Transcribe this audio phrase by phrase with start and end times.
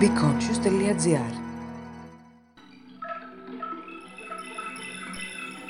[0.00, 1.34] beconscious.gr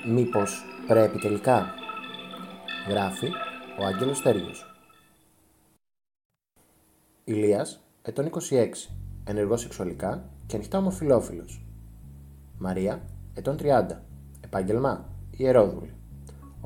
[0.09, 1.75] Μήπως πρέπει τελικά.
[2.89, 3.27] Γράφει
[3.81, 4.75] ο Άγγελος Τέργιος.
[7.25, 8.91] Ηλίας, ετών 26,
[9.25, 11.65] ενεργός σεξουαλικά και ανοιχτά ομοφιλόφιλος.
[12.59, 13.03] Μαρία,
[13.35, 14.03] ετών 30,
[14.41, 15.95] επάγγελμα, ιερόδουλη.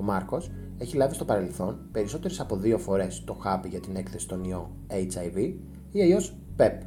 [0.00, 4.28] Ο Μάρκος έχει λάβει στο παρελθόν περισσότερες από δύο φορές το χάπι για την έκθεση
[4.28, 5.54] των ιό HIV
[5.90, 6.78] ή αλλιώς PEP,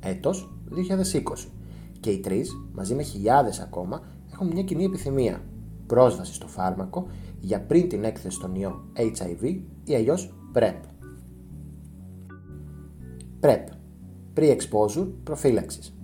[0.00, 1.50] έτος 2020
[2.00, 5.42] και οι τρεις, μαζί με χιλιάδες ακόμα, έχουν μια κοινή επιθυμία,
[5.86, 7.06] πρόσβαση στο φάρμακο
[7.40, 10.80] για πριν την έκθεση των ιό HIV ή αλλιώς PrEP.
[13.40, 13.64] PrEP
[14.36, 15.96] Pre-Exposure Προφύλαξης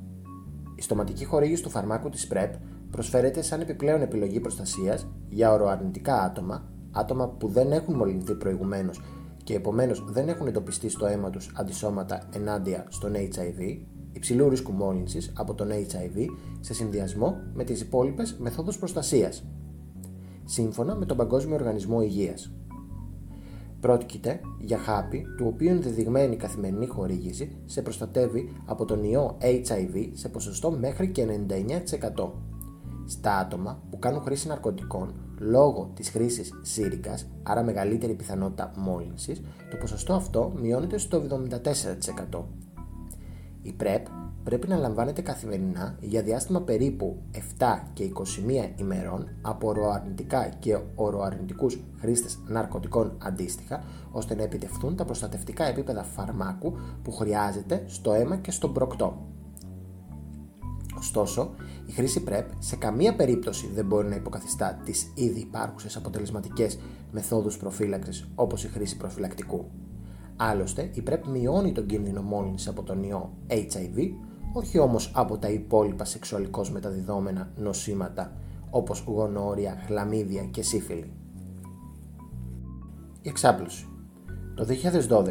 [0.75, 2.51] Η στοματική χορήγηση του φαρμάκου της PrEP
[2.91, 9.01] προσφέρεται σαν επιπλέον επιλογή προστασίας για οροαρνητικά άτομα, άτομα που δεν έχουν μολυνθεί προηγουμένως
[9.45, 13.79] και επομένως δεν έχουν εντοπιστεί στο αίμα τους αντισώματα ενάντια στον HIV,
[14.13, 16.27] υψηλού ρίσκου μόλυνσης από τον HIV
[16.61, 19.45] σε συνδυασμό με τις υπόλοιπες μεθόδους προστασίας,
[20.45, 22.53] σύμφωνα με τον Παγκόσμιο Οργανισμό Υγείας.
[23.81, 30.29] Πρόκειται για χάπι του οποίου ενδεδειγμένη καθημερινή χορήγηση σε προστατεύει από τον ιό HIV σε
[30.29, 31.27] ποσοστό μέχρι και
[32.17, 32.31] 99%.
[33.07, 39.77] Στα άτομα που κάνουν χρήση ναρκωτικών λόγω της χρήσης σύρικας, άρα μεγαλύτερη πιθανότητα μόλυνσης, το
[39.77, 41.17] ποσοστό αυτό μειώνεται στο
[42.31, 42.45] 74%.
[43.63, 44.03] Η PrEP
[44.45, 47.17] πρέπει να λαμβάνεται καθημερινά για διάστημα περίπου
[47.59, 55.05] 7 και 21 ημερών από οροαρνητικά και οροαρνητικούς χρήστες ναρκωτικών αντίστοιχα, ώστε να επιτευχθούν τα
[55.05, 59.36] προστατευτικά επίπεδα φαρμάκου που χρειάζεται στο αίμα και στον προκτό.
[61.07, 61.55] Ωστόσο,
[61.87, 66.79] η χρήση PrEP σε καμία περίπτωση δεν μπορεί να υποκαθιστά τις ήδη υπάρχουσες αποτελεσματικές
[67.11, 69.65] μεθόδους προφύλαξης όπως η χρήση προφυλακτικού.
[70.37, 74.11] Άλλωστε, η PrEP μειώνει τον κίνδυνο μόλυνσης από τον ιό HIV,
[74.53, 78.33] όχι όμως από τα υπόλοιπα σεξουαλικώς μεταδιδόμενα νοσήματα
[78.71, 81.13] όπως γονόρια, χλαμίδια και σύφυλλη.
[83.23, 83.89] Η εξάπλωση
[84.55, 84.67] Το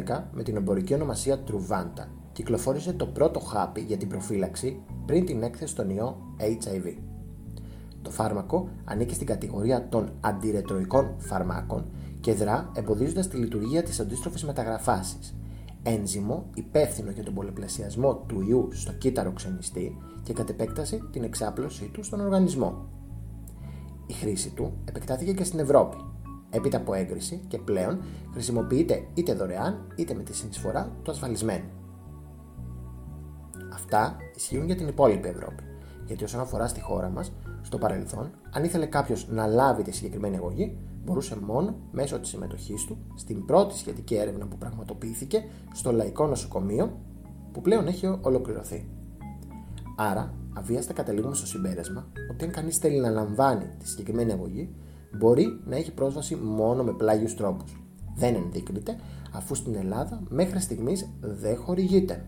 [0.06, 5.42] 2012, με την εμπορική ονομασία Truvanta, κυκλοφόρησε το πρώτο χάπι για την προφύλαξη πριν την
[5.42, 6.96] έκθεση στον ιό HIV.
[8.02, 11.84] Το φάρμακο ανήκει στην κατηγορία των αντιρετροϊκών φαρμάκων
[12.20, 15.16] και δρά εμποδίζοντας τη λειτουργία της αντίστροφης μεταγραφάση,
[15.82, 21.90] ένζυμο υπεύθυνο για τον πολυπλασιασμό του ιού στο κύτταρο ξενιστή και κατ' επέκταση την εξάπλωσή
[21.92, 22.86] του στον οργανισμό.
[24.06, 25.96] Η χρήση του επεκτάθηκε και στην Ευρώπη,
[26.50, 28.00] έπειτα από έγκριση και πλέον
[28.32, 31.75] χρησιμοποιείται είτε δωρεάν είτε με τη συνεισφορά του ασφαλισμένου.
[33.76, 35.62] Αυτά ισχύουν για την υπόλοιπη Ευρώπη,
[36.06, 37.32] γιατί όσον αφορά στη χώρα μας,
[37.62, 42.84] στο παρελθόν, αν ήθελε κάποιος να λάβει τη συγκεκριμένη αγωγή, μπορούσε μόνο μέσω της συμμετοχής
[42.84, 45.44] του στην πρώτη σχετική έρευνα που πραγματοποιήθηκε
[45.74, 47.00] στο Λαϊκό Νοσοκομείο,
[47.52, 48.88] που πλέον έχει ολοκληρωθεί.
[49.96, 54.74] Άρα, αβίαστα καταλήγουμε στο συμπέρασμα ότι αν κανείς θέλει να λαμβάνει τη συγκεκριμένη αγωγή,
[55.18, 57.80] μπορεί να έχει πρόσβαση μόνο με πλάγιους τρόπους.
[58.14, 58.96] Δεν ενδείκνυται,
[59.32, 62.24] αφού στην Ελλάδα μέχρι στιγμής δεν χορηγείται.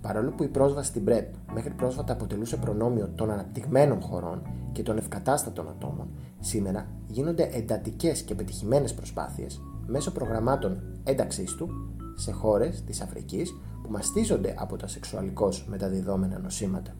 [0.00, 4.42] Παρόλο που η πρόσβαση στην PrEP μέχρι πρόσφατα αποτελούσε προνόμιο των αναπτυγμένων χωρών
[4.72, 6.08] και των ευκατάστατων ατόμων,
[6.40, 11.68] σήμερα γίνονται εντατικές και πετυχημένες προσπάθειες μέσω προγραμμάτων ένταξής του
[12.16, 16.94] σε χώρες της Αφρικής που μαστίζονται από τα σεξουαλικώς μεταδιδόμενα νοσήματα.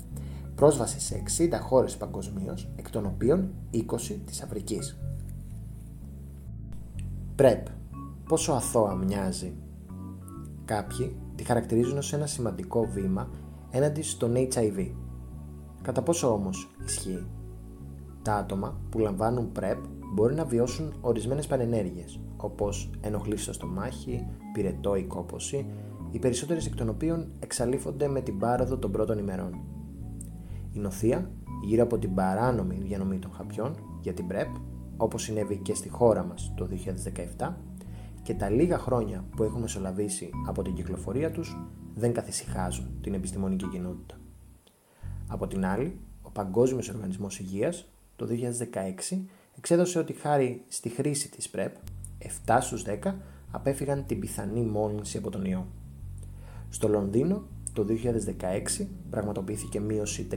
[0.54, 4.98] Πρόσβαση σε 60 χώρες παγκοσμίως, εκ των οποίων 20 της Αφρικής.
[7.36, 7.62] PrEP.
[8.28, 9.52] Πόσο αθώα μοιάζει;
[10.64, 13.28] Κάποιοι τη χαρακτηρίζουν ως ένα σημαντικό βήμα
[13.70, 14.90] έναντι στον HIV.
[15.82, 17.26] Κατά πόσο όμως ισχύει;
[18.22, 19.78] Τα άτομα που λαμβάνουν PrEP
[20.14, 25.66] μπορεί να βιώσουν ορισμένες παρενέργειες, όπως ενοχλήσεις στο στομάχι, πυρετό ή κόπωση,
[26.10, 29.60] οι περισσότερες εκ των οποίων εξαλείφονται με την πάροδο των πρώτων ημερών.
[30.72, 31.30] Η νοθεία,
[31.64, 34.60] γύρω από την παράνομη διανομή των χαπιών για την PrEP,
[34.96, 36.68] όπως συνέβη και στη χώρα μας το
[37.36, 37.54] 2017,
[38.28, 41.56] και τα λίγα χρόνια που έχουν μεσολαβήσει από την κυκλοφορία τους
[41.94, 44.14] δεν καθησυχάζουν την επιστημονική κοινότητα.
[45.26, 48.26] Από την άλλη, ο Παγκόσμιος Οργανισμός Υγείας το
[49.10, 49.18] 2016
[49.56, 51.70] εξέδωσε ότι χάρη στη χρήση της PrEP,
[52.46, 53.14] 7 στους 10
[53.50, 55.66] απέφυγαν την πιθανή μόλυνση από τον ιό.
[56.70, 57.42] Στο Λονδίνο
[57.72, 57.86] το
[58.78, 60.28] 2016 πραγματοποιήθηκε μείωση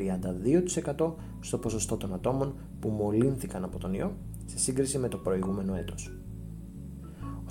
[0.97, 4.15] 32% στο ποσοστό των ατόμων που μολύνθηκαν από τον ιό
[4.45, 6.20] σε σύγκριση με το προηγούμενο έτος.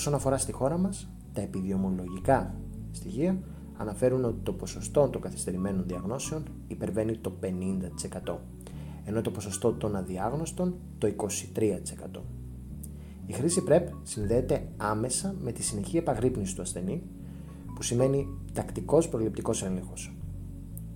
[0.01, 2.55] Όσον αφορά στη χώρα μας, τα επιδημιολογικά
[2.91, 3.39] στοιχεία
[3.77, 8.37] αναφέρουν ότι το ποσοστό των καθυστερημένων διαγνώσεων υπερβαίνει το 50%,
[9.05, 12.21] ενώ το ποσοστό των αδιάγνωστων το 23%.
[13.27, 17.03] Η χρήση PrEP συνδέεται άμεσα με τη συνεχή επαγρύπνηση του ασθενή,
[17.67, 20.17] που που σημαίνει τακτικός προληπτικός έλεγχος.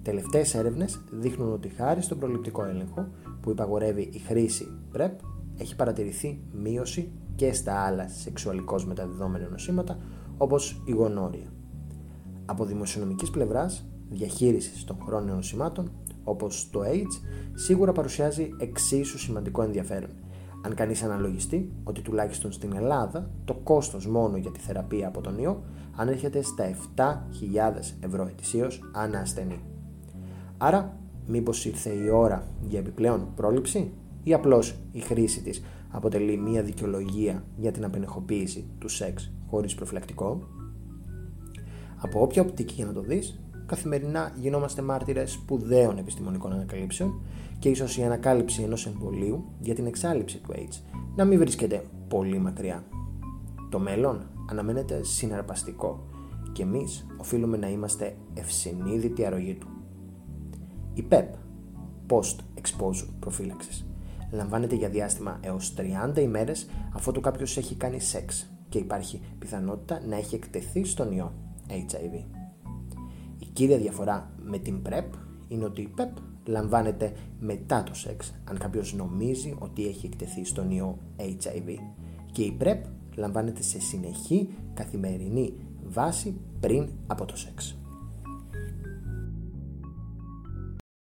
[0.02, 3.08] Τελευταίες έρευνες δείχνουν ότι χάρη στον προληπτικό έλεγχο
[3.40, 5.10] που υπαγορεύει η χρήση PrEP
[5.58, 9.98] έχει παρατηρηθεί μείωση και στα άλλα σεξουαλικώς μεταδιδόμενα νοσήματα
[10.36, 11.52] όπως η γονόρια.
[12.46, 15.90] Από δημοσιονομικής πλευράς, διαχείρισης των χρόνων νοσημάτων
[16.24, 17.20] όπως το AIDS
[17.54, 20.10] σίγουρα παρουσιάζει εξίσου σημαντικό ενδιαφέρον.
[20.64, 25.38] Αν κανείς αναλογιστεί ότι τουλάχιστον στην Ελλάδα το κόστος μόνο για τη θεραπεία από τον
[25.38, 25.62] ιό
[25.96, 27.14] ανέρχεται στα 7.000
[28.00, 29.60] ευρώ ετησίως ανά ασθενή.
[30.58, 30.96] Άρα,
[31.26, 33.92] μήπως ήρθε η ώρα για επιπλέον πρόληψη;
[34.24, 40.48] Ή απλώς η χρήση της αποτελεί μια δικαιολογία για την απενεχοποίηση του σεξ χωρίς προφυλακτικό;
[41.96, 47.20] Από όποια οπτική για να το δεις, καθημερινά γινόμαστε μάρτυρες σπουδαίων επιστημονικών ανακαλύψεων
[47.58, 50.80] και ίσως η ανακάλυψη ενός εμβολίου για την εξάλληψη του AIDS
[51.16, 52.84] να μην βρίσκεται πολύ μακριά.
[53.70, 56.06] Το μέλλον αναμένεται συναρπαστικό
[56.52, 59.68] και εμείς οφείλουμε να είμαστε ευσυνείδητοι αρρωγή του.
[60.94, 61.24] Η PEP,
[62.08, 63.93] Post Exposure Prophylaxis,
[64.30, 65.74] λαμβάνεται για διάστημα έως
[66.14, 71.12] 30 ημέρες αφού το κάποιος έχει κάνει σεξ και υπάρχει πιθανότητα να έχει εκτεθεί στον
[71.12, 71.32] ιό
[71.68, 72.24] HIV.
[73.38, 75.08] Η κύρια διαφορά με την PrEP
[75.48, 80.70] είναι ότι η PEP λαμβάνεται μετά το σεξ αν κάποιος νομίζει ότι έχει εκτεθεί στον
[80.70, 81.76] ιό HIV
[82.32, 82.80] και η PrEP
[83.16, 85.54] λαμβάνεται σε συνεχή καθημερινή
[85.84, 87.76] βάση πριν από το σεξ.